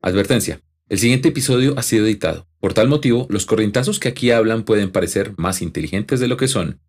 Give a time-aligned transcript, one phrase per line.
[0.00, 0.60] Advertencia.
[0.88, 2.46] El siguiente episodio ha sido editado.
[2.60, 6.46] Por tal motivo, los corrientazos que aquí hablan pueden parecer más inteligentes de lo que
[6.46, 6.80] son.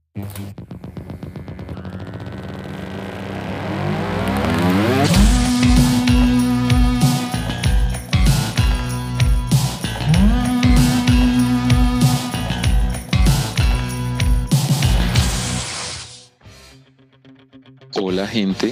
[17.95, 18.71] Hola gente,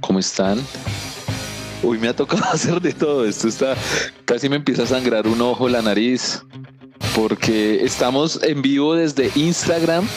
[0.00, 0.58] ¿cómo están?
[1.84, 3.26] Uy, me ha tocado hacer de todo.
[3.26, 3.76] Esto está.
[4.24, 6.42] Casi me empieza a sangrar un ojo, la nariz.
[7.14, 10.08] Porque estamos en vivo desde Instagram.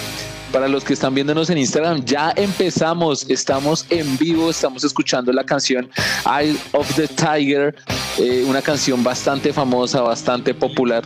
[0.51, 3.29] Para los que están viéndonos en Instagram, ya empezamos.
[3.29, 4.49] Estamos en vivo.
[4.49, 5.89] Estamos escuchando la canción
[6.25, 7.75] Eye of the Tiger.
[8.17, 11.03] Eh, una canción bastante famosa, bastante popular.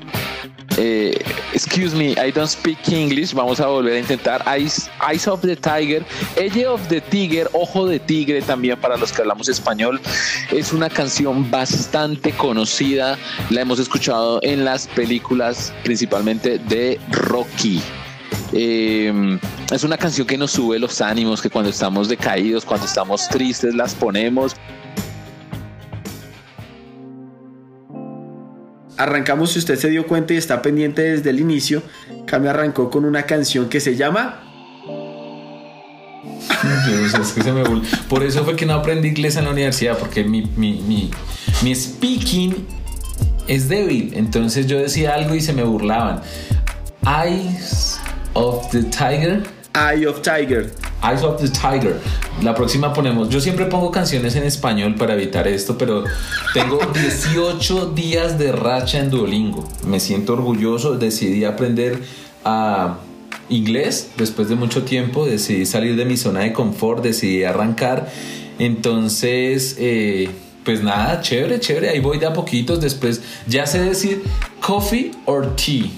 [0.78, 1.14] Eh,
[1.54, 3.34] excuse me, I don't speak English.
[3.34, 4.44] Vamos a volver a intentar.
[4.48, 6.04] Eyes, Eyes of the Tiger,
[6.38, 10.00] Eye of the Tiger, Ojo de Tigre también para los que hablamos español.
[10.52, 13.18] Es una canción bastante conocida.
[13.50, 17.82] La hemos escuchado en las películas, principalmente de Rocky.
[18.54, 19.40] Eh,
[19.72, 23.74] es una canción que nos sube los ánimos, que cuando estamos decaídos, cuando estamos tristes,
[23.76, 24.56] las ponemos.
[29.02, 31.82] Arrancamos, si usted se dio cuenta y está pendiente desde el inicio,
[32.28, 34.44] Cami arrancó con una canción que se llama...
[38.08, 41.10] Por eso fue que no aprendí inglés en la universidad, porque mi, mi, mi,
[41.64, 42.68] mi speaking
[43.48, 44.14] es débil.
[44.16, 46.22] Entonces yo decía algo y se me burlaban.
[47.04, 48.00] Eyes
[48.34, 49.42] of the Tiger.
[49.74, 50.72] Eye of Tiger.
[51.04, 52.00] Eyes of the Tiger.
[52.44, 53.30] La próxima ponemos.
[53.30, 56.04] Yo siempre pongo canciones en español para evitar esto, pero
[56.54, 59.68] tengo 18 días de racha en Duolingo.
[59.86, 60.98] Me siento orgulloso.
[60.98, 62.00] Decidí aprender
[62.44, 62.98] a
[63.50, 65.26] inglés después de mucho tiempo.
[65.26, 67.04] Decidí salir de mi zona de confort.
[67.04, 68.12] Decidí arrancar.
[68.60, 70.30] Entonces, eh,
[70.64, 71.90] pues nada, chévere, chévere.
[71.90, 72.82] Ahí voy de a poquitos.
[72.82, 74.22] Después ya sé decir
[74.60, 75.90] coffee or tea.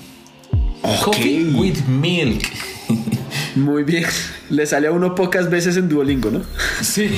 [1.04, 2.44] Coffee with milk.
[3.56, 4.06] Muy bien.
[4.50, 6.42] Le sale a uno pocas veces en Duolingo, ¿no?
[6.82, 7.10] Sí.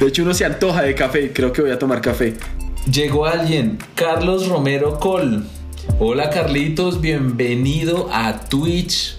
[0.00, 1.32] De hecho, uno se antoja de café.
[1.32, 2.34] Creo que voy a tomar café.
[2.90, 5.44] Llegó alguien, Carlos Romero Col.
[5.98, 9.16] Hola Carlitos, bienvenido a Twitch.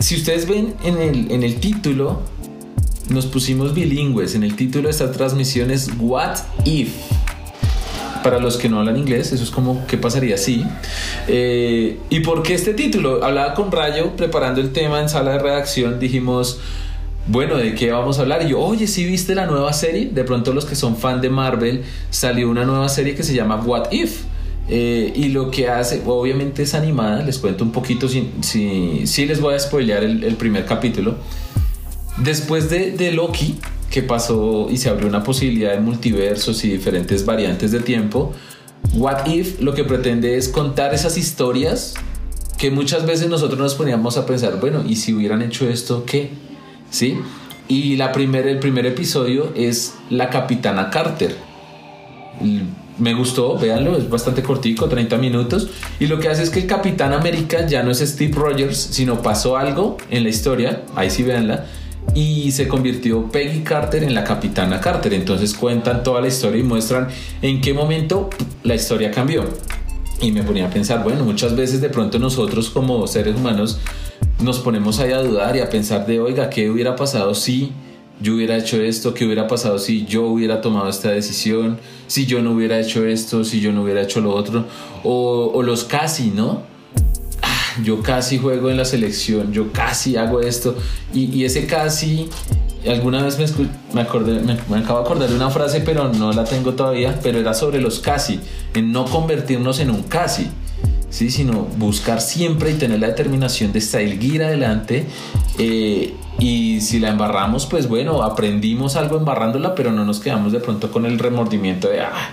[0.00, 2.22] Si ustedes ven en el, en el título,
[3.08, 4.34] nos pusimos bilingües.
[4.34, 6.92] En el título de esta transmisión es What If.
[8.22, 10.64] Para los que no hablan inglés, eso es como qué pasaría si.
[11.28, 13.24] Eh, ¿Y por qué este título?
[13.24, 15.98] Hablaba con Rayo preparando el tema en sala de redacción.
[15.98, 16.60] Dijimos,
[17.26, 18.42] bueno, ¿de qué vamos a hablar?
[18.44, 20.10] Y yo, oye, ¿sí viste la nueva serie?
[20.12, 23.56] De pronto los que son fan de Marvel, salió una nueva serie que se llama
[23.56, 24.22] What If.
[24.68, 29.26] Eh, y lo que hace, obviamente es animada, les cuento un poquito, si, si, si
[29.26, 31.16] les voy a spoilear el, el primer capítulo.
[32.18, 33.58] Después de, de Loki,
[33.92, 38.32] que pasó y se abrió una posibilidad de multiversos y diferentes variantes de tiempo,
[38.94, 41.94] What If lo que pretende es contar esas historias
[42.58, 46.30] que muchas veces nosotros nos poníamos a pensar, bueno, ¿y si hubieran hecho esto, qué?
[46.90, 47.18] ¿Sí?
[47.68, 51.36] Y la primer, el primer episodio es la Capitana Carter.
[52.98, 55.68] Me gustó, véanlo, es bastante cortico, 30 minutos.
[56.00, 59.20] Y lo que hace es que el Capitán América ya no es Steve Rogers, sino
[59.20, 61.66] pasó algo en la historia, ahí sí véanla,
[62.14, 65.14] y se convirtió Peggy Carter en la Capitana Carter.
[65.14, 67.08] Entonces cuentan toda la historia y muestran
[67.40, 68.30] en qué momento
[68.62, 69.44] la historia cambió.
[70.20, 73.80] Y me ponía a pensar, bueno, muchas veces de pronto nosotros como seres humanos
[74.40, 77.72] nos ponemos ahí a dudar y a pensar de, oiga, ¿qué hubiera pasado si
[78.20, 79.14] yo hubiera hecho esto?
[79.14, 81.78] ¿Qué hubiera pasado si yo hubiera tomado esta decisión?
[82.06, 84.64] Si yo no hubiera hecho esto, si yo no hubiera hecho lo otro.
[85.02, 86.62] O, o los casi, ¿no?
[87.82, 90.76] Yo casi juego en la selección, yo casi hago esto.
[91.14, 92.28] Y, ese casi,
[92.88, 93.44] alguna vez me,
[94.78, 98.00] acabo de acordar de una frase, pero no la tengo todavía, pero era sobre los
[98.00, 98.40] casi,
[98.74, 100.48] en no convertirnos en un casi.
[101.10, 101.30] ¿sí?
[101.30, 105.04] sino buscar siempre y tener la determinación de seguir adelante
[105.58, 110.60] eh, y si la embarramos pues bueno aprendimos algo embarrándola pero no nos quedamos de
[110.60, 112.30] pronto con el remordimiento de ah,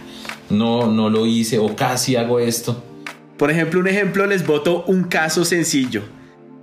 [0.50, 2.81] no no lo hice o casi hago esto
[3.39, 6.03] por ejemplo, un ejemplo, les voto un caso sencillo.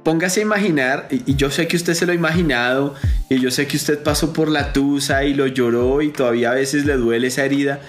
[0.04, 2.94] Póngase a imaginar, y yo sé que usted se lo ha imaginado,
[3.30, 6.54] y yo sé que usted pasó por la tusa y lo lloró y todavía a
[6.54, 7.80] veces le duele esa herida,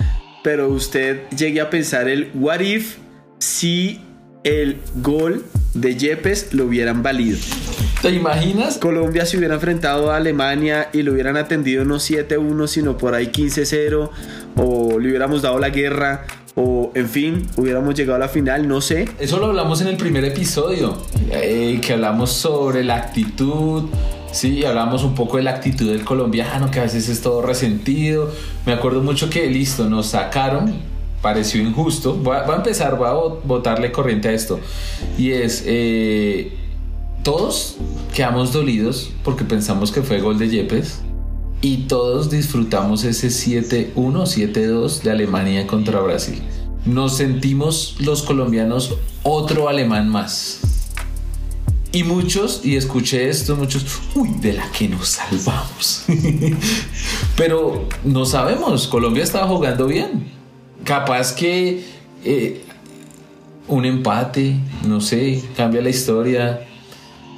[0.42, 2.96] pero usted llegue a pensar el what if
[3.40, 4.00] si
[4.46, 5.44] el gol
[5.74, 7.38] de Yepes lo hubieran valido.
[8.02, 8.78] ¿Te imaginas?
[8.78, 13.28] Colombia se hubiera enfrentado a Alemania y lo hubieran atendido no 7-1, sino por ahí
[13.28, 14.10] 15-0,
[14.56, 16.26] o le hubiéramos dado la guerra,
[16.58, 19.08] o en fin, hubiéramos llegado a la final, no sé.
[19.20, 20.98] Eso lo hablamos en el primer episodio,
[21.32, 23.86] eh, que hablamos sobre la actitud,
[24.32, 28.30] Sí, hablamos un poco de la actitud del colombiano, que a veces es todo resentido.
[28.66, 30.76] Me acuerdo mucho que, listo, nos sacaron,
[31.22, 32.14] pareció injusto.
[32.14, 34.60] Voy a, empezar, voy a botarle corriente a esto.
[35.18, 36.56] Y es, eh,
[37.24, 37.78] todos
[38.14, 41.02] quedamos dolidos porque pensamos que fue gol de Yepes.
[41.62, 46.42] Y todos disfrutamos ese 7-1, 7-2 de Alemania contra Brasil.
[46.86, 50.60] Nos sentimos los colombianos otro alemán más.
[51.92, 56.04] Y muchos, y escuché esto, muchos, uy, de la que nos salvamos.
[57.36, 60.32] Pero no sabemos, Colombia estaba jugando bien.
[60.84, 61.84] Capaz que
[62.24, 62.62] eh,
[63.68, 64.56] un empate,
[64.86, 66.68] no sé, cambia la historia.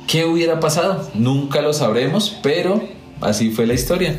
[0.07, 1.09] ¿Qué hubiera pasado?
[1.13, 2.81] Nunca lo sabremos, pero
[3.21, 4.15] así fue la historia.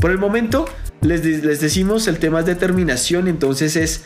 [0.00, 0.66] Por el momento,
[1.00, 4.04] les, les decimos, el tema es determinación, entonces es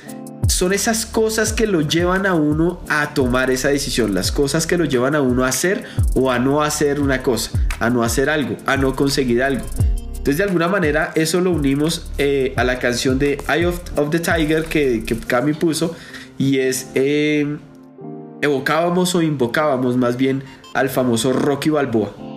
[0.49, 4.76] son esas cosas que lo llevan a uno a tomar esa decisión, las cosas que
[4.76, 7.50] lo llevan a uno a hacer o a no hacer una cosa,
[7.81, 9.64] a no hacer algo, a no conseguir algo.
[10.09, 13.81] Entonces de alguna manera eso lo unimos eh, a la canción de Eye of,
[14.11, 15.97] the Tiger que, que Cami puso
[16.38, 17.56] y es eh,
[18.41, 20.44] evocábamos o invocábamos más bien
[20.75, 22.31] al famoso Rocky Balboa.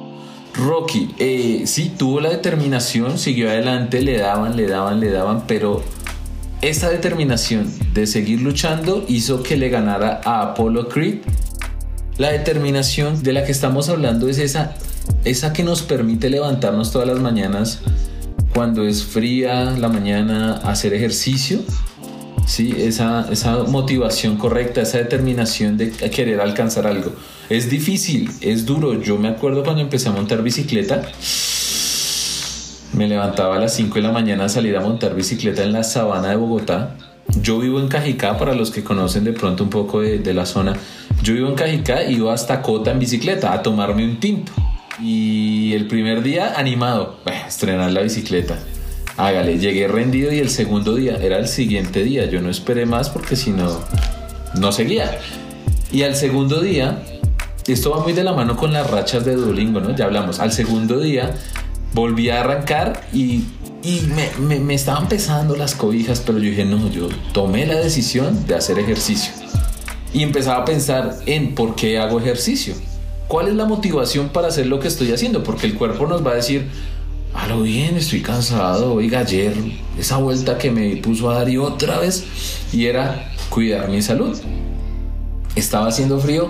[0.57, 5.83] Rocky, eh, sí, tuvo la determinación, siguió adelante, le daban, le daban, le daban, pero
[6.61, 11.19] esta determinación de seguir luchando hizo que le ganara a Apollo Creed.
[12.17, 14.75] La determinación de la que estamos hablando es esa,
[15.25, 17.81] esa que nos permite levantarnos todas las mañanas
[18.53, 21.59] cuando es fría la mañana, hacer ejercicio.
[22.45, 27.11] Sí, esa, esa motivación correcta, esa determinación de querer alcanzar algo.
[27.49, 29.01] Es difícil, es duro.
[29.01, 31.01] Yo me acuerdo cuando empecé a montar bicicleta
[32.95, 35.83] me levantaba a las 5 de la mañana a salir a montar bicicleta en la
[35.83, 36.95] sabana de Bogotá.
[37.41, 40.73] Yo vivo en Cajicá, para los que conocen de pronto un poco de, la zona.
[41.21, 44.53] Yo vivo en Cajicá y iba hasta Cota en bicicleta a tomarme un tinto.
[45.01, 47.17] Y el primer día animado,
[47.47, 48.57] estrenar la bicicleta.
[49.17, 52.25] Hágale, llegué rendido y el segundo día era el siguiente día.
[52.25, 53.79] Yo no esperé más porque si no,
[54.55, 55.19] no seguía.
[55.91, 57.01] Y al segundo día,
[57.65, 59.95] esto va muy de la mano con las rachas de Duolingo, ¿no?
[59.95, 60.41] Ya hablamos.
[60.41, 61.33] Al segundo día
[61.93, 63.45] volví a arrancar y,
[64.39, 68.55] me, me, estaban pesando las cobijas, pero yo dije, no, yo tomé la decisión de
[68.55, 69.31] hacer ejercicio.
[70.13, 72.75] Y empezaba a pensar en por qué hago ejercicio.
[73.29, 75.43] ¿Cuál es la motivación para hacer lo que estoy haciendo?
[75.43, 76.67] Porque el cuerpo nos va a decir,
[77.35, 79.53] a lo bien, estoy cansado, oiga, ayer
[79.99, 82.25] esa vuelta que me puso a dar y otra vez,
[82.71, 84.37] y era cuidar mi salud.
[85.55, 86.49] Estaba haciendo frío,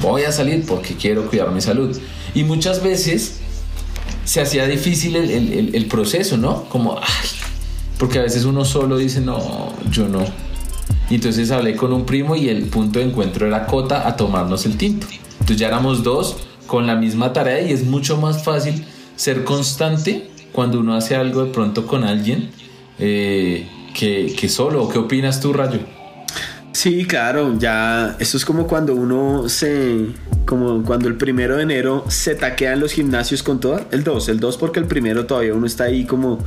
[0.00, 1.96] voy a salir porque quiero cuidar mi salud.
[2.34, 3.40] Y muchas veces
[4.24, 6.64] se hacía difícil el, proceso, ¿no?
[6.64, 7.28] Como, ay,
[7.98, 10.24] porque a veces uno solo dice, no, yo no.
[11.10, 14.64] Y entonces hablé con un primo y el punto de encuentro era Cota a tomarnos
[14.64, 15.06] el tinto.
[15.32, 16.36] Entonces ya éramos dos
[16.66, 18.86] con la misma tarea y es mucho más fácil
[19.16, 22.50] ser constante cuando uno hace algo de pronto con alguien
[22.98, 24.88] eh, que, que solo.
[24.88, 25.80] ¿Qué opinas tú, Rayo?
[26.72, 30.06] Sí, claro, ya eso es como cuando uno se,
[30.46, 34.40] como cuando el primero de enero se taquean los gimnasios con toda, el 2, el
[34.40, 36.38] 2 porque el primero todavía uno está ahí como,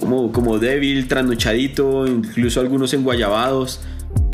[0.00, 3.80] como, como débil, trasnochadito, incluso algunos enguayabados.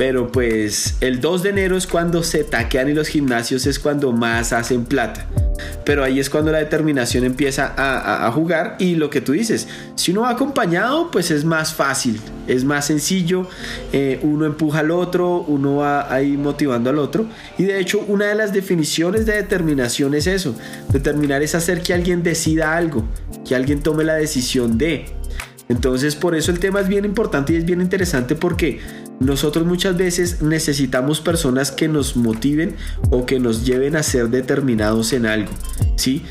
[0.02, 4.10] Pero pues el 2 de enero es cuando se taquean y los gimnasios es cuando
[4.10, 5.28] más hacen plata.
[5.84, 10.10] Pero ahí es cuando la determinación empieza a, jugar y lo que tú dices, si
[10.10, 13.47] uno va acompañado pues es más fácil, es más sencillo,
[13.92, 17.26] eh, uno empuja al otro, uno va ahí motivando al otro.
[17.56, 20.56] Y de hecho una de las definiciones de determinación es eso,
[20.88, 23.04] determinar es hacer que alguien decida algo,
[23.47, 25.04] que alguien tome la decisión de.
[25.68, 28.80] Entonces por eso el tema es bien importante y es bien interesante porque
[29.25, 32.76] nosotros muchas veces necesitamos personas que nos motiven
[33.11, 35.50] o que nos lleven a ser determinados en algo,
[35.97, 36.23] ¿sí?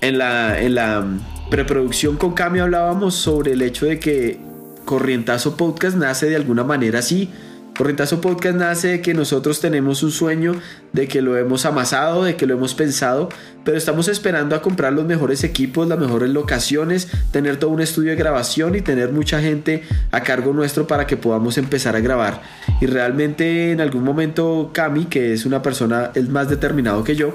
[0.00, 1.04] En la, en la
[1.50, 4.40] preproducción con Cami hablábamos sobre el hecho de que
[4.84, 7.30] Corrientazo Podcast nace de alguna manera así,
[7.76, 10.54] Correntazo Podcast nace de que nosotros tenemos un sueño,
[10.94, 13.28] de que lo hemos amasado, de que lo hemos pensado,
[13.64, 18.10] pero estamos esperando a comprar los mejores equipos, las mejores locaciones, tener todo un estudio
[18.10, 22.40] de grabación y tener mucha gente a cargo nuestro para que podamos empezar a grabar.
[22.80, 27.34] Y realmente en algún momento Cami, que es una persona es más determinado que yo,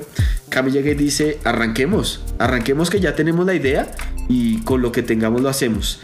[0.49, 3.91] Cami llega y dice, arranquemos, arranquemos que ya tenemos la idea
[4.27, 5.99] y con lo que tengamos lo hacemos.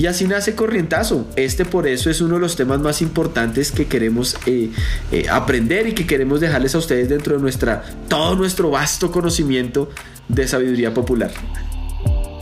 [0.00, 1.26] Y así nace Corrientazo.
[1.36, 4.70] Este por eso es uno de los temas más importantes que queremos eh,
[5.12, 9.90] eh, aprender y que queremos dejarles a ustedes dentro de nuestra, todo nuestro vasto conocimiento
[10.26, 11.30] de sabiduría popular.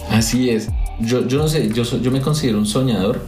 [0.08, 0.68] Así es.
[1.00, 3.22] Yo, yo no sé, yo, yo me considero un soñador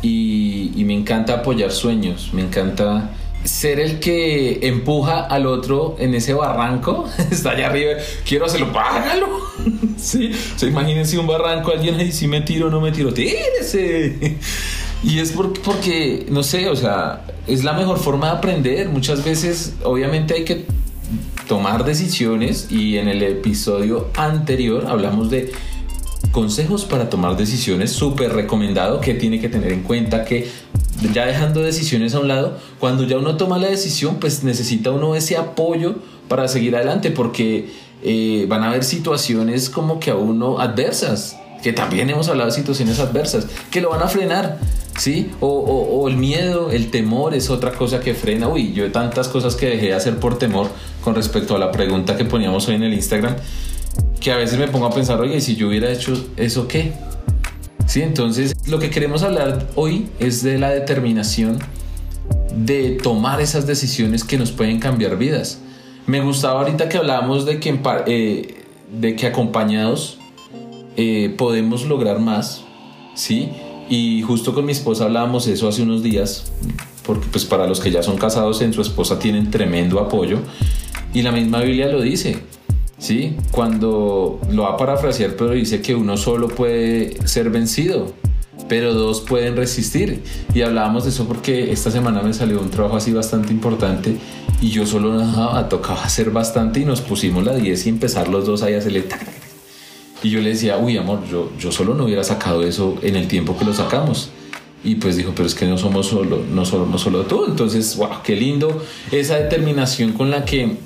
[0.00, 3.10] y, y me encanta apoyar sueños, me encanta
[3.46, 7.92] ser el que empuja al otro en ese barranco, está allá arriba,
[8.26, 9.28] quiero hacerlo, págalo.
[9.96, 14.38] sí, o sea, imagínense un barranco, alguien ahí, si me tiro no me tiro, tírese.
[15.02, 18.88] Y es porque, porque, no sé, o sea, es la mejor forma de aprender.
[18.88, 20.64] Muchas veces, obviamente, hay que
[21.46, 25.52] tomar decisiones y en el episodio anterior hablamos de
[26.32, 30.50] consejos para tomar decisiones, súper recomendado, que tiene que tener en cuenta que
[31.12, 35.14] ya dejando decisiones a un lado, cuando ya uno toma la decisión, pues necesita uno
[35.14, 35.96] ese apoyo
[36.28, 37.70] para seguir adelante, porque
[38.02, 42.56] eh, van a haber situaciones como que a uno adversas, que también hemos hablado de
[42.56, 44.58] situaciones adversas, que lo van a frenar,
[44.98, 45.30] ¿sí?
[45.40, 48.48] O, o, el miedo, el temor es otra cosa que frena.
[48.48, 50.68] Uy, yo tantas cosas que dejé de hacer por temor
[51.02, 53.36] con respecto a la pregunta que poníamos hoy en el Instagram,
[54.20, 56.92] que a veces me pongo a pensar, oye, si yo hubiera hecho eso, ¿qué?
[57.86, 61.58] Sí, entonces lo que queremos hablar hoy es de la determinación
[62.54, 65.60] de tomar esas decisiones que nos pueden cambiar vidas.
[66.06, 70.18] Me gustaba ahorita que hablábamos de que, eh, de que acompañados
[70.96, 72.64] eh, podemos lograr más,
[73.14, 73.50] ¿sí?
[73.88, 76.50] Y justo con mi esposa hablábamos eso hace unos días,
[77.04, 80.40] porque pues para los que ya son casados en su esposa tienen tremendo apoyo.
[81.14, 82.38] Y la misma Biblia lo dice,
[82.98, 83.36] ¿sí?
[83.50, 88.12] Cuando lo va a parafrasear, pero dice que uno solo puede ser vencido,
[88.68, 90.22] pero dos pueden resistir.
[90.54, 94.16] Y hablábamos de eso porque esta semana me salió un trabajo así bastante importante
[94.60, 98.46] y yo solo dejaba, tocaba hacer bastante y nos pusimos la 10 y empezar los
[98.46, 99.04] dos ahí a hacerle
[100.22, 103.28] y yo le decía, uy, amor, yo, yo solo no hubiera sacado eso en el
[103.28, 104.30] tiempo que lo sacamos.
[104.82, 107.44] Y pues dijo, pero es que no somos solo, no solo, no solo tú.
[107.46, 110.76] Entonces, wow, qué lindo esa determinación con la que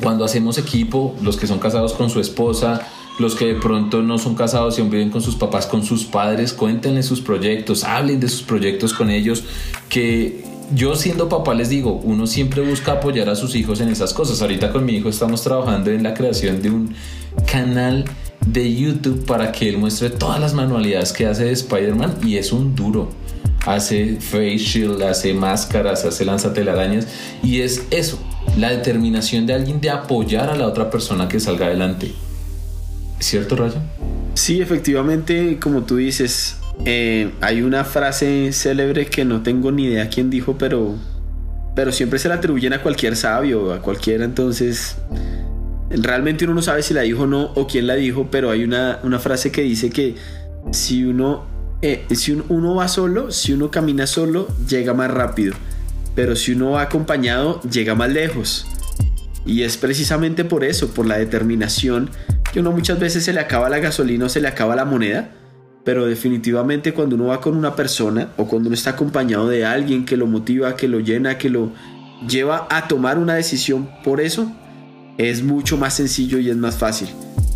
[0.00, 4.18] cuando hacemos equipo, los que son casados con su esposa, los que de pronto no
[4.18, 8.28] son casados y viven con sus papás, con sus padres, cuéntenle sus proyectos, hablen de
[8.28, 9.44] sus proyectos con ellos,
[9.88, 10.44] que
[10.74, 14.40] yo siendo papá les digo, uno siempre busca apoyar a sus hijos en esas cosas.
[14.40, 16.94] Ahorita con mi hijo estamos trabajando en la creación de un
[17.50, 18.04] canal
[18.46, 22.52] de YouTube para que él muestre todas las manualidades que hace de Spider-Man y es
[22.52, 23.10] un duro.
[23.66, 27.06] Hace face shield, hace máscaras, hace lanzatelarañas
[27.42, 28.18] y es eso,
[28.56, 32.12] la determinación de alguien de apoyar a la otra persona que salga adelante.
[33.18, 33.76] ¿Cierto, Rayo?
[34.34, 40.08] Sí, efectivamente, como tú dices, eh, hay una frase célebre que no tengo ni idea
[40.08, 40.96] quién dijo, pero,
[41.74, 44.96] pero siempre se la atribuyen a cualquier sabio, a cualquiera, entonces
[45.90, 48.64] realmente uno no sabe si la dijo o no o quién la dijo, pero hay
[48.64, 50.16] una, frase que dice que
[50.70, 51.44] si uno,
[51.82, 55.54] eh, si uno va solo, si uno camina solo, llega más rápido,
[56.14, 58.66] pero si uno va acompañado, llega más lejos.
[59.44, 62.10] Y es precisamente por eso, por la determinación,
[62.52, 65.30] que uno muchas veces se le acaba la gasolina o se le acaba la moneda,
[65.84, 70.04] pero definitivamente cuando uno va con una persona o cuando uno está acompañado de alguien
[70.04, 71.72] que lo motiva, que lo llena, que lo
[72.28, 74.52] lleva a tomar una decisión por eso,
[75.18, 77.08] es mucho más sencillo y es más fácil.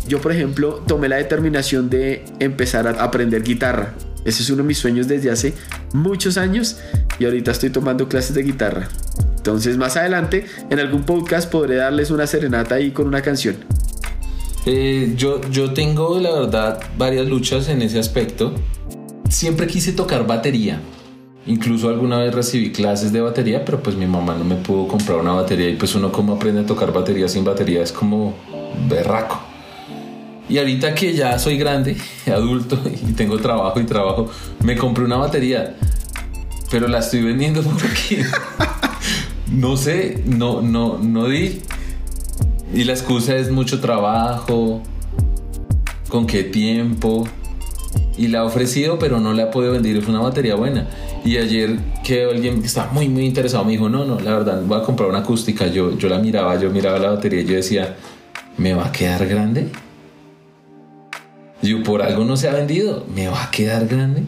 [0.07, 3.93] Yo, por ejemplo, tomé la determinación de empezar a aprender guitarra.
[4.25, 5.53] Ese es uno de mis sueños desde hace
[5.93, 6.77] muchos años
[7.19, 8.89] y ahorita estoy tomando clases de guitarra.
[9.37, 13.55] Entonces, más adelante, en algún podcast podré darles una serenata ahí con una canción.
[14.65, 18.53] Eh, yo, yo tengo, la verdad, varias luchas en ese aspecto.
[19.29, 20.81] Siempre quise tocar batería.
[21.45, 25.19] Incluso alguna vez recibí clases de batería, pero pues mi mamá no me pudo comprar
[25.19, 28.35] una batería y pues uno como aprende a tocar batería sin batería es como
[28.89, 29.39] berraco.
[30.49, 31.95] Y ahorita que ya soy grande,
[32.27, 34.29] adulto y tengo trabajo y trabajo,
[34.61, 35.77] me compré una batería,
[36.69, 38.25] pero la estoy vendiendo porque
[39.51, 41.61] no sé, no, no, no di.
[42.73, 44.81] Y la excusa es mucho trabajo,
[46.09, 47.27] con qué tiempo.
[48.17, 49.97] Y la he ofrecido, pero no la he podido vender.
[49.97, 50.87] Es una batería buena.
[51.23, 54.61] Y ayer que alguien que estaba muy, muy interesado me dijo, no, no, la verdad,
[54.65, 55.67] voy a comprar una acústica.
[55.67, 57.95] Yo, yo la miraba, yo miraba la batería y yo decía,
[58.57, 59.69] ¿me va a quedar grande?
[61.61, 64.23] Yo por algo no se ha vendido, ¿me va a quedar grande?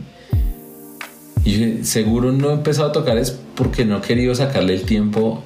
[1.46, 5.44] Y seguro no he empezado a tocar es porque no he querido sacarle el tiempo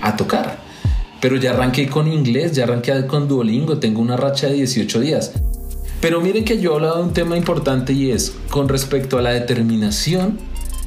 [0.00, 0.58] a tocar.
[1.20, 5.32] Pero ya arranqué con inglés, ya arranqué con Duolingo, tengo una racha de 18 días.
[6.00, 9.22] Pero miren que yo he hablado de un tema importante y es con respecto a
[9.22, 10.38] la determinación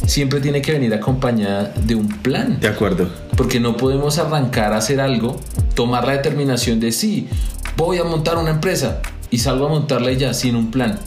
[0.05, 2.59] siempre tiene que venir acompañada de un plan.
[2.59, 3.09] De acuerdo.
[3.35, 5.39] Porque no podemos arrancar a hacer algo,
[5.73, 7.27] tomar la determinación de sí,
[7.77, 10.99] voy a montar una empresa y salgo a montarla ya sin un plan.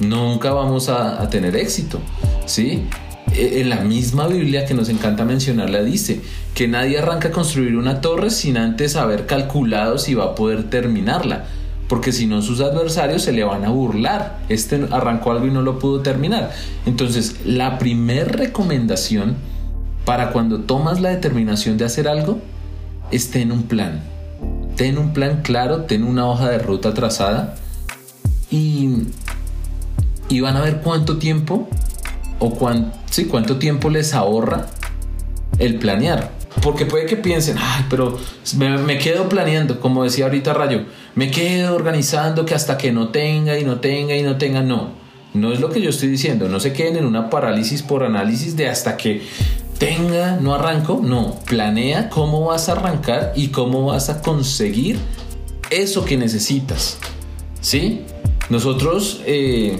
[0.00, 2.00] Nunca vamos a, tener éxito,
[2.46, 2.84] ¿sí?
[3.32, 6.20] E, en la misma Biblia que nos encanta mencionarla dice
[6.54, 10.70] que nadie arranca a construir una torre sin antes haber calculado si va a poder
[10.70, 11.44] terminarla
[11.88, 14.38] porque si no sus adversarios se le van a burlar.
[14.48, 16.52] Este arrancó algo y no lo pudo terminar.
[16.84, 19.36] Entonces, la primera recomendación
[20.04, 22.38] para cuando tomas la determinación de hacer algo,
[23.10, 24.02] esté en un plan.
[24.76, 27.56] Ten un plan claro, ten una hoja de ruta trazada
[28.50, 28.90] y,
[30.28, 31.68] y van a ver cuánto tiempo
[32.38, 32.56] o
[33.10, 34.66] sí, cuánto tiempo les ahorra
[35.58, 36.30] el planear.
[36.62, 38.18] Porque puede que piensen, ay, pero
[38.56, 43.08] me, me, quedo planeando, como decía ahorita Rayo, me quedo organizando que hasta que no
[43.08, 44.90] tenga y no tenga y no tenga, no.
[45.34, 48.56] No es lo que yo estoy diciendo, no se queden en una parálisis por análisis
[48.56, 49.22] de hasta que
[49.78, 54.98] tenga, no arranco, no, planea cómo vas a arrancar y cómo vas a conseguir
[55.70, 56.98] eso que necesitas.
[57.60, 58.02] ¿Sí?
[58.50, 59.78] Nosotros eh,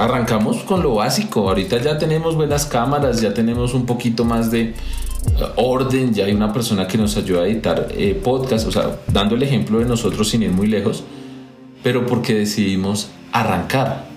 [0.00, 4.62] arrancamos con lo básico, ahorita ya tenemos buenas cámaras, ya tenemos un poquito más de
[4.62, 4.74] eh,
[5.56, 9.34] orden, ya hay una persona que nos ayuda a editar eh, podcast, o sea, dando
[9.34, 11.04] el ejemplo de nosotros sin ir muy lejos,
[11.82, 14.08] pero porque decidimos arrancar.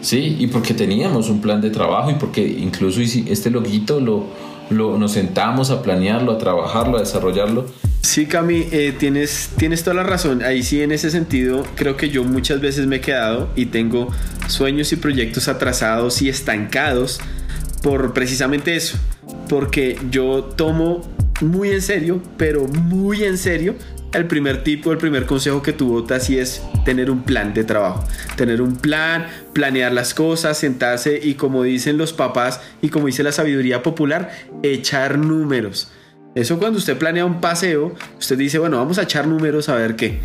[0.00, 4.24] Sí, y porque teníamos un plan de trabajo y porque incluso este loguito lo,
[4.70, 7.66] lo, nos sentamos a planearlo, a trabajarlo, a desarrollarlo.
[8.06, 10.44] Sí, Cami, eh, tienes, tienes toda la razón.
[10.44, 14.12] Ahí sí, en ese sentido, creo que yo muchas veces me he quedado y tengo
[14.46, 17.20] sueños y proyectos atrasados y estancados
[17.82, 18.96] por precisamente eso.
[19.48, 21.02] Porque yo tomo
[21.40, 23.74] muy en serio, pero muy en serio,
[24.14, 28.04] el primer tipo, el primer consejo que tuvo Tassi es tener un plan de trabajo.
[28.36, 33.24] Tener un plan, planear las cosas, sentarse y como dicen los papás y como dice
[33.24, 34.30] la sabiduría popular,
[34.62, 35.90] echar números.
[36.36, 39.96] Eso cuando usted planea un paseo, usted dice, bueno, vamos a echar números a ver
[39.96, 40.20] qué.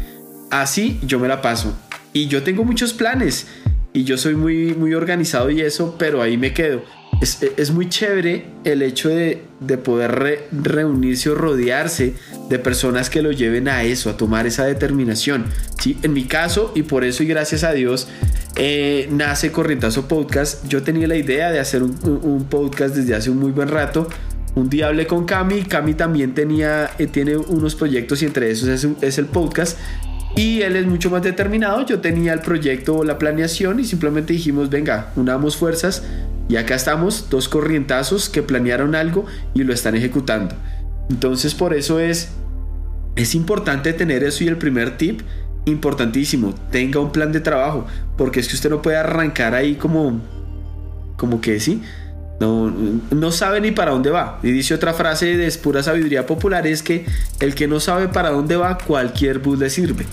[0.52, 1.74] Así yo me la paso.
[2.14, 3.48] Y yo tengo muchos planes
[3.94, 6.84] y yo soy muy, muy organizado y eso, pero ahí me quedo
[7.22, 9.44] es, muy chévere el hecho de,
[9.84, 12.16] poder reunirse o rodearse
[12.50, 15.46] de personas que lo lleven a eso, a tomar esa determinación.
[15.80, 15.98] ¿sí?
[16.02, 18.08] En mi caso, y por eso y gracias a Dios,
[18.56, 20.68] eh, nace Corrientazo Podcast.
[20.68, 24.10] Yo tenía la idea de hacer un, podcast desde hace un muy buen rato.
[24.56, 28.88] Un día con Cami, Cami también tenía, eh, tiene unos proyectos y entre esos es,
[29.02, 29.78] es el podcast.
[30.36, 31.86] Y él es mucho más determinado.
[31.86, 36.04] Yo tenía el proyecto o la planeación y simplemente dijimos, venga, unamos fuerzas
[36.52, 40.54] y acá estamos, dos corrientazos que planearon algo y lo están ejecutando.
[41.10, 42.30] Entonces por eso es,
[43.16, 45.22] es importante tener eso y el primer tip,
[45.64, 47.86] importantísimo, tenga un plan de trabajo,
[48.18, 50.20] porque es que usted no puede arrancar ahí como,
[51.16, 51.82] como que sí,
[52.50, 54.40] no, sabe ni para dónde va.
[54.44, 57.06] Y dice otra frase de pura sabiduría popular, es que
[57.40, 60.06] el que no sabe para dónde va, cualquier bus le sirve.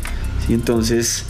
[0.48, 1.24] Entonces,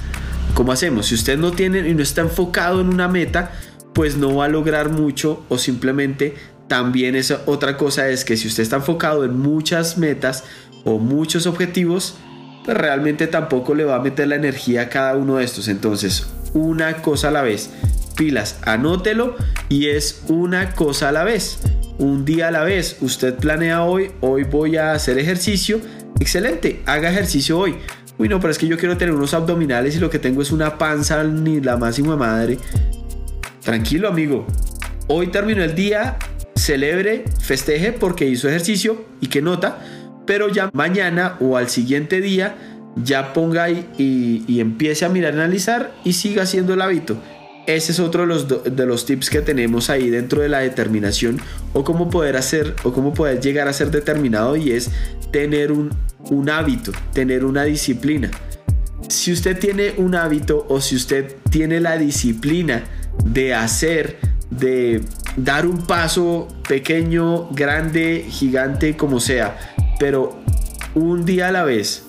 [0.55, 1.07] ¿cómo hacemos?
[1.07, 3.53] Si usted no tiene y no está enfocado en una meta,
[3.93, 6.37] pues no va a lograr mucho o simplemente
[6.69, 10.45] también esa otra cosa es que si usted está enfocado en muchas metas
[10.85, 12.17] o muchos objetivos,
[12.65, 15.69] pues realmente tampoco le va a meter la energía a cada uno de estos.
[15.69, 17.71] Entonces, una cosa a la vez.
[18.19, 19.37] Pilas, anótelo
[19.69, 21.61] y es una cosa a la vez.
[21.99, 22.97] Un día a la vez.
[23.01, 25.81] Usted planea hoy, hoy voy a hacer ejercicio.
[26.19, 27.77] Excelente, haga ejercicio hoy.
[28.19, 30.51] Uy, no, pero es que yo quiero tener unos abdominales y lo que tengo es
[30.51, 32.59] una panza ni la máxima madre.
[33.63, 34.45] Tranquilo, amigo.
[35.07, 36.19] Hoy terminó el día,
[36.57, 39.79] celebre, festeje porque hizo ejercicio y que nota,
[40.27, 42.57] pero ya mañana o al siguiente día
[42.97, 47.17] ya ponga ahí y, empiece a mirar, analizar y siga haciendo el hábito.
[47.69, 51.39] Ese es otro de los, de los tips que tenemos ahí dentro de la determinación
[51.75, 54.91] o cómo poder hacer o cómo poder llegar a ser determinado y es
[55.31, 55.91] tener un,
[56.31, 58.31] un hábito, tener una disciplina.
[59.11, 62.85] Si usted tiene un hábito o si usted tiene la disciplina
[63.23, 64.17] de hacer,
[64.49, 65.03] de
[65.37, 69.59] dar un paso pequeño, grande, gigante, como sea,
[70.01, 70.41] pero
[70.95, 72.07] un día a la vez,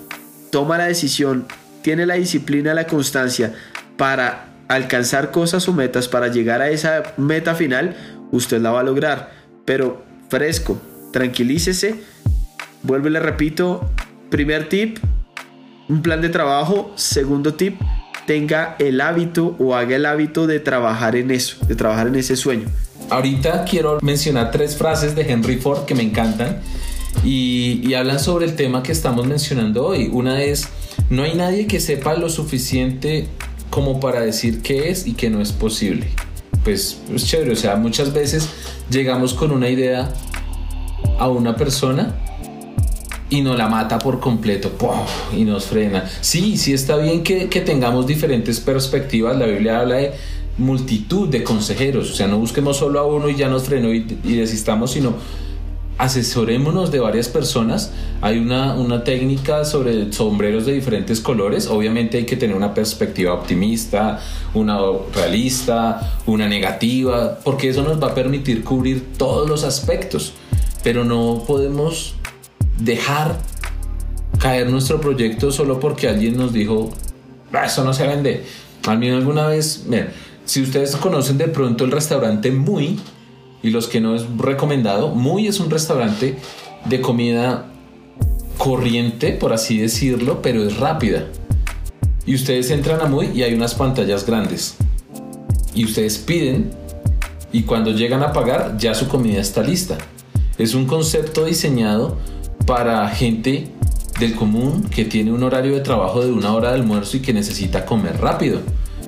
[0.54, 1.48] toma la decisión,
[1.82, 3.54] tiene la disciplina, la constancia
[3.98, 7.97] para alcanzar cosas o metas, para llegar a esa meta final,
[8.32, 9.32] usted la va a lograr.
[9.65, 10.79] Pero fresco,
[11.12, 11.95] tranquilícese.
[12.84, 13.89] Vuelve, le repito,
[14.29, 14.99] primer tip,
[15.89, 16.93] un plan de trabajo.
[16.95, 17.82] Segundo tip,
[18.27, 22.36] tenga el hábito o haga el hábito de trabajar en eso, de trabajar en ese
[22.36, 22.67] sueño.
[23.10, 26.60] Ahorita quiero mencionar tres frases de Henry Ford que me encantan
[27.23, 30.10] y, y hablan sobre el tema que estamos mencionando hoy.
[30.13, 30.69] Una es,
[31.10, 33.27] no hay nadie que sepa lo suficiente
[33.69, 36.08] como para decir qué es y qué no es posible.
[36.63, 38.49] Pues es chévere, o sea, muchas veces
[38.89, 40.12] llegamos con una idea
[41.17, 42.15] a una persona
[43.29, 44.71] y nos la mata por completo
[45.36, 46.10] y nos frena.
[46.21, 49.38] Sí, sí está bien que, tengamos diferentes perspectivas.
[49.38, 50.13] La Biblia habla de
[50.58, 54.01] multitud de consejeros, o sea, no busquemos solo a uno y ya nos frenó y,
[54.01, 55.13] desistamos, sino
[55.99, 57.91] asesorémonos de varias personas.
[58.21, 61.67] Hay una, una técnica sobre sombreros de diferentes colores.
[61.67, 64.19] Obviamente hay que tener una perspectiva optimista,
[64.53, 64.79] una
[65.13, 70.33] realista, una negativa, porque eso nos va a permitir cubrir todos los aspectos.
[70.81, 72.15] pero no podemos
[72.79, 73.38] dejar
[74.39, 76.89] caer nuestro proyecto solo porque alguien nos dijo,
[77.51, 78.45] ah, eso no se vende.
[78.88, 79.85] A mí alguna vez,
[80.45, 82.97] si ustedes conocen de pronto el restaurante Muy,
[83.62, 86.38] y los que no es recomendado, Muy es un restaurante
[86.86, 87.65] de comida
[88.58, 91.26] corriente, por así decirlo, pero es rápida.
[92.26, 94.76] Y ustedes entran a Muy y hay unas pantallas grandes.
[95.74, 96.72] Y ustedes piden
[97.52, 99.98] y cuando llegan a pagar ya su comida está lista.
[100.58, 102.17] Es un concepto diseñado
[102.65, 103.67] para gente
[104.19, 107.34] del común que tiene un horario de trabajo de una hora de almuerzo y que
[107.34, 108.60] necesita comer rápido.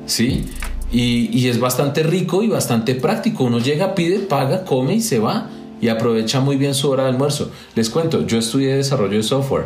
[0.06, 0.46] ¿Sí?
[0.92, 3.46] Y, es bastante rico y bastante práctico.
[3.46, 5.50] Uno llega, pide, paga, come y se va
[5.80, 7.50] y aprovecha muy bien su hora de almuerzo.
[7.76, 9.66] Les cuento, yo estudié desarrollo de software.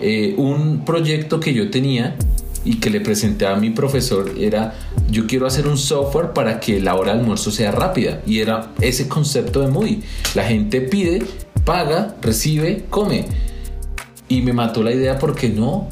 [0.00, 2.16] Eh, un proyecto que yo tenía
[2.66, 4.74] y que le presenté a mi profesor era
[5.10, 8.72] yo quiero hacer un software para que la hora de almuerzo sea rápida y era
[8.80, 10.02] ese concepto de muy
[10.34, 11.22] la gente pide
[11.64, 13.24] paga recibe come
[14.28, 15.88] y me mató la idea porque no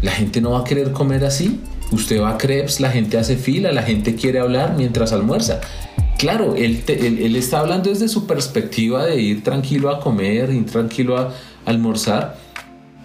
[0.00, 1.60] la gente no va a querer comer así
[1.92, 5.60] usted va a crepes la gente hace fila la gente quiere hablar mientras almuerza
[6.18, 6.82] claro él,
[7.36, 11.32] está hablando desde su perspectiva de ir tranquilo a comer ir tranquilo a
[11.64, 12.48] almorzar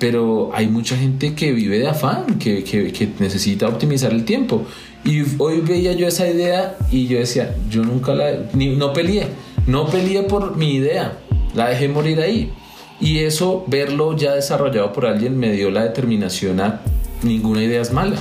[0.04, 4.66] pero hay mucha gente que vive de afán, que, necesita optimizar el tiempo.
[5.06, 9.28] Y hoy veía yo esa idea y yo decía, yo nunca la, no peleé,
[9.66, 11.20] no peleé por mi idea,
[11.56, 12.52] la dejé morir ahí.
[13.00, 16.82] Y eso, verlo ya desarrollado por alguien, me dio la determinación a
[17.24, 18.18] ninguna idea es mala.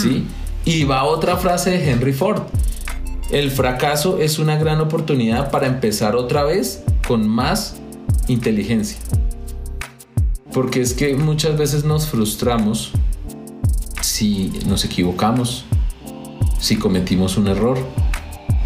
[0.00, 0.26] ¿sí?
[0.64, 2.42] Y va otra frase de Henry Ford.
[3.30, 7.76] El fracaso es una gran oportunidad para empezar otra vez con más
[8.26, 8.98] inteligencia.
[10.52, 12.92] Porque es que muchas veces nos frustramos
[14.00, 15.64] si nos equivocamos,
[16.58, 17.78] si cometimos un error,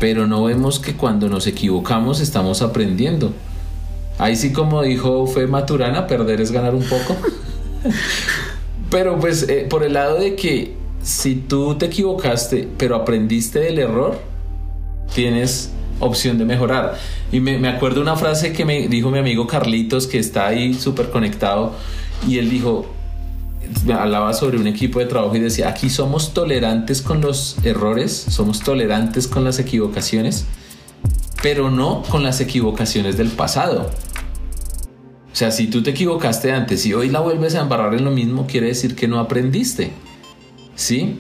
[0.00, 3.32] pero no vemos que cuando nos equivocamos estamos aprendiendo.
[4.18, 7.16] Ahí sí como dijo fue Maturana, perder es ganar un poco.
[8.94, 13.80] pero pues eh, por el lado de que si tú te equivocaste, pero aprendiste del
[13.80, 14.20] error,
[15.12, 16.96] tienes opción de mejorar.
[17.32, 20.74] Y me, me acuerdo una frase que me dijo mi amigo Carlitos, que está ahí
[20.74, 21.72] súper conectado,
[22.28, 22.86] y él dijo,
[23.92, 28.60] hablaba sobre un equipo de trabajo y decía, aquí somos tolerantes con los errores, somos
[28.60, 30.44] tolerantes con las equivocaciones,
[31.42, 33.90] pero no con las equivocaciones del pasado.
[35.34, 38.12] O sea, si tú te equivocaste antes y hoy la vuelves a embarrar en lo
[38.12, 39.90] mismo, quiere decir que no aprendiste.
[40.76, 41.18] ¿Sí?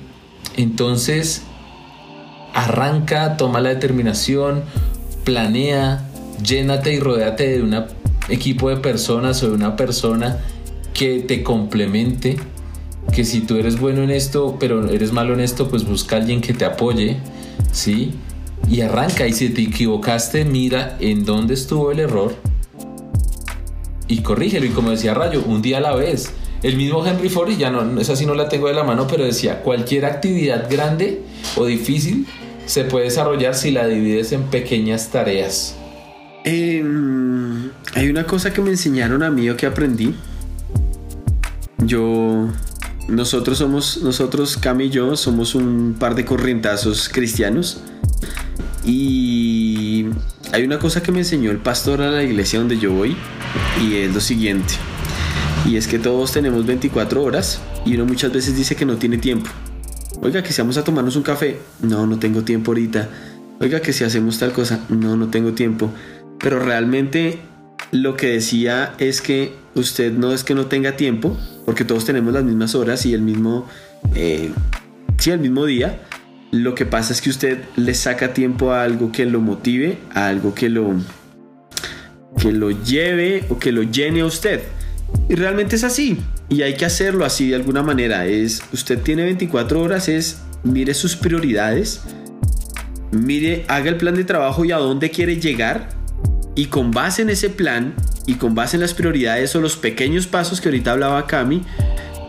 [0.56, 1.42] Entonces,
[2.52, 4.62] arranca, toma la determinación,
[5.24, 6.08] planea,
[6.46, 7.74] llénate y rodéate de un
[8.28, 10.38] equipo de personas o de una persona
[10.92, 12.36] que te complemente,
[13.12, 16.20] que si tú eres bueno en esto, pero eres malo en esto, pues busca a
[16.20, 17.16] alguien que te apoye,
[17.72, 18.12] ¿sí?
[18.70, 22.53] Y arranca, y si te equivocaste, mira en dónde estuvo el error
[24.08, 24.66] y corrígelo.
[24.66, 26.32] Y como decía Rayo, un día a la vez.
[26.62, 29.24] El mismo Henry Ford, ya no, esa sí no la tengo de la mano, pero
[29.24, 31.20] decía, cualquier actividad grande
[31.56, 32.26] o difícil
[32.64, 35.76] se puede desarrollar si la divides en pequeñas tareas?
[36.44, 40.14] Em, hay una cosa que me enseñaron a mí o que aprendí.
[41.78, 42.48] Yo,
[43.08, 47.82] nosotros somos, nosotros, Cam y yo, somos un par de corrientazos cristianos.
[48.84, 49.33] Y
[50.52, 53.16] hay una cosa que me enseñó el pastor a la iglesia donde yo voy
[53.80, 54.74] y es lo siguiente.
[55.66, 59.18] Y es que todos tenemos 24 horas y uno muchas veces dice que no tiene
[59.18, 59.50] tiempo.
[60.20, 61.58] Oiga, que si vamos a tomarnos un café.
[61.82, 63.08] No, no tengo tiempo ahorita.
[63.60, 64.84] Oiga, que si hacemos tal cosa.
[64.88, 65.90] No, no tengo tiempo.
[66.38, 67.40] Pero realmente
[67.90, 72.32] lo que decía es que usted no es que no tenga tiempo, porque todos tenemos
[72.32, 73.66] las mismas horas y el mismo,
[74.14, 74.50] eh,
[75.26, 76.00] el mismo día.
[76.54, 80.28] Lo que pasa es que usted le saca tiempo a algo que lo motive, a
[80.28, 80.94] algo que lo,
[82.38, 84.62] que lo lleve o que lo llene a usted.
[85.28, 86.20] Y realmente es así.
[86.48, 88.26] Y hay que hacerlo así de alguna manera.
[88.26, 92.02] Es, usted tiene 24 horas, es mire sus prioridades,
[93.10, 95.88] mire, haga el plan de trabajo y a dónde quiere llegar.
[96.54, 97.94] Y con base en ese plan
[98.26, 101.64] y con base en las prioridades o los pequeños pasos que ahorita hablaba Cami,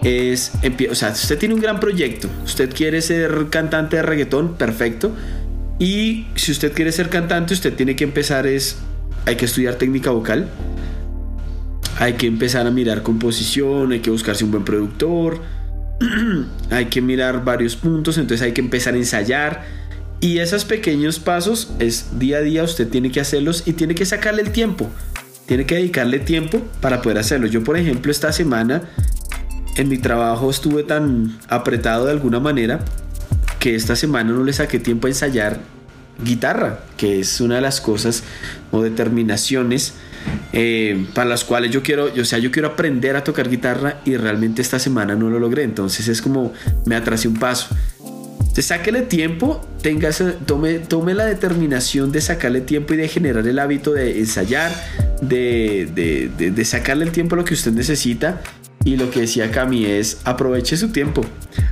[0.06, 0.52] es,
[0.90, 5.16] o sea, usted tiene un gran proyecto, usted quiere ser cantante de reggaetón, perfecto.
[5.80, 8.78] Y si usted quiere ser cantante, usted tiene que empezar es,
[9.26, 10.50] hay que estudiar técnica vocal
[11.98, 15.40] hay que empezar a mirar composición, hay que buscarse un buen productor,
[16.70, 19.64] hay que mirar varios puntos, entonces hay que empezar a ensayar.
[20.20, 24.06] Y esos pequeños pasos es día a día, usted tiene que hacerlos y tiene que
[24.06, 24.90] sacarle el tiempo.
[25.46, 27.48] Tiene que dedicarle tiempo para poder hacerlo.
[27.48, 28.84] Yo, por ejemplo, esta semana
[29.76, 32.80] en mi trabajo estuve tan apretado de alguna manera
[33.60, 35.60] que esta semana no le saqué tiempo a ensayar
[36.24, 38.24] guitarra, que es una de las cosas
[38.72, 39.94] o determinaciones
[40.54, 44.16] eh, para las cuales yo quiero, o sea, yo quiero aprender a tocar guitarra y
[44.16, 45.64] realmente esta semana no lo logré.
[45.64, 46.54] Entonces es como
[46.86, 47.76] me atrasé un paso.
[48.40, 49.68] Entonces, sáquele tiempo,
[50.46, 54.72] tome, tome la determinación de sacarle tiempo y de generar el hábito de ensayar,
[55.22, 58.42] de, de, de sacarle el tiempo a lo que usted necesita
[58.86, 61.26] y lo que decía Cami es aproveche su tiempo.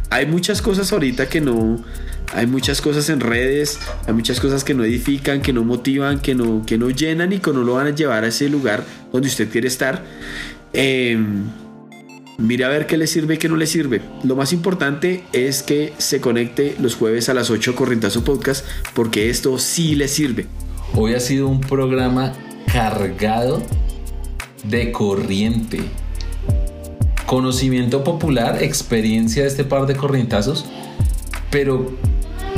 [0.10, 1.82] Hay muchas cosas ahorita que no,
[2.34, 6.34] hay muchas cosas en redes, hay muchas cosas que no edifican, que no motivan, que
[6.34, 9.28] no, que no llenan y que no lo van a llevar a ese lugar donde
[9.28, 10.04] usted quiere estar.
[10.74, 11.44] Em,
[12.40, 14.02] mire a ver qué le sirve y qué no le sirve.
[14.24, 19.30] Lo más importante es que se conecte los jueves a las 8 Corrientazo Podcast porque
[19.30, 20.48] esto sí le sirve.
[20.96, 22.34] Hoy ha sido un programa
[22.72, 23.62] cargado
[24.64, 25.82] de corriente
[27.26, 30.66] conocimiento popular, experiencia de este par de corrientazos,
[31.50, 31.96] pero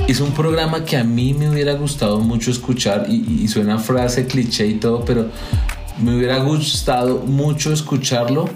[0.07, 4.67] es un programa que a mí me hubiera gustado mucho escuchar y, suena frase cliché
[4.67, 5.29] y todo, pero
[6.01, 8.49] me hubiera gustado mucho escucharlo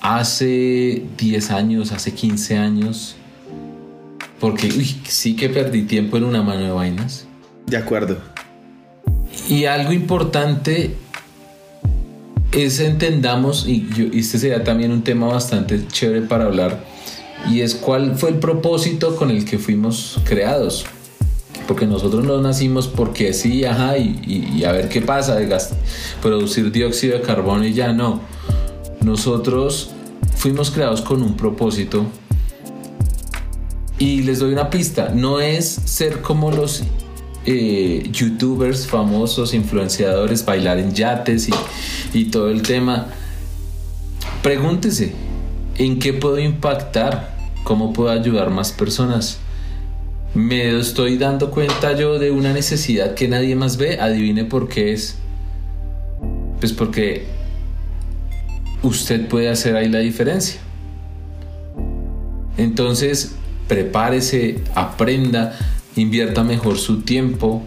[0.00, 3.16] hace 10 años, hace 15 años,
[4.40, 4.70] porque
[5.08, 7.26] sí que perdí tiempo en una mano de vainas.
[7.66, 8.18] De acuerdo.
[9.48, 10.94] Y algo importante
[12.54, 16.84] es entendamos, y, este sería también un tema bastante chévere para hablar,
[17.50, 20.86] y es cuál fue el propósito con el que fuimos creados.
[21.66, 25.56] Porque nosotros no nacimos porque sí, ajá, y, a ver qué pasa, de
[26.20, 28.20] producir dióxido de carbono y ya no.
[29.02, 29.90] Nosotros
[30.36, 32.04] fuimos creados con un propósito.
[33.98, 36.82] Y les doy una pista, no es ser como los
[37.46, 41.50] eh, youtubers famosos, influenciadores, bailar en yates
[42.12, 43.08] y, todo el tema.
[44.42, 45.12] Pregúntese,
[45.76, 47.34] ¿en qué puedo impactar?
[47.64, 49.38] ¿Cómo puedo ayudar más personas?
[50.34, 54.00] Me estoy dando cuenta yo de una necesidad que nadie más ve.
[54.00, 55.16] Adivine por qué es.
[56.60, 57.26] Pues porque
[58.82, 60.60] usted puede hacer ahí la diferencia.
[62.56, 63.34] Entonces,
[63.68, 65.56] prepárese, aprenda,
[65.96, 67.62] invierta mejor su tiempo,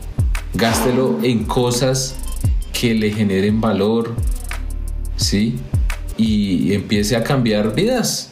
[0.53, 2.15] gástelo en cosas
[2.79, 4.15] que le generen valor,
[5.15, 5.55] ¿sí?
[6.17, 8.31] Y empiece a cambiar vidas.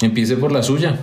[0.00, 1.00] Empiece por la suya.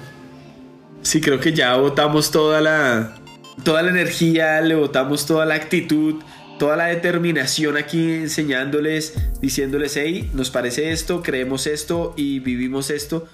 [1.02, 3.16] Sí, creo que ya votamos toda la,
[3.64, 6.16] toda la energía, le votamos toda la actitud,
[6.58, 13.28] toda la determinación aquí enseñándoles, diciéndoles, hey, nos parece esto, creemos esto y vivimos esto.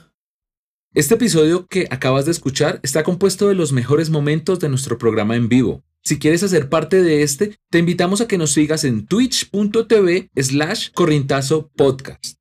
[0.93, 5.37] Este episodio que acabas de escuchar está compuesto de los mejores momentos de nuestro programa
[5.37, 5.85] en vivo.
[6.03, 10.89] Si quieres hacer parte de este, te invitamos a que nos sigas en twitch.tv slash
[11.77, 12.40] podcast.